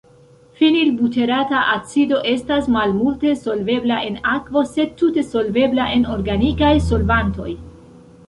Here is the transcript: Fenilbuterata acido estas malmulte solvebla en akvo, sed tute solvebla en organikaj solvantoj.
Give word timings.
Fenilbuterata 0.59 1.59
acido 1.73 2.21
estas 2.29 2.69
malmulte 2.75 3.35
solvebla 3.43 3.99
en 4.07 4.17
akvo, 4.31 4.65
sed 4.71 4.95
tute 5.01 5.25
solvebla 5.29 5.85
en 5.99 6.07
organikaj 6.15 6.73
solvantoj. 6.87 7.49